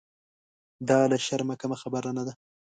[0.89, 2.33] دا له شرمه کمه خبره نه ده.